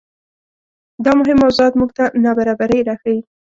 دا 1.03 1.11
مهم 1.19 1.37
موضوعات 1.43 1.73
موږ 1.79 1.89
ته 1.97 2.03
نابرابرۍ 2.23 2.79
راښيي. 2.87 3.19